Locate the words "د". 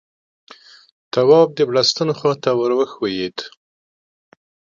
1.57-1.59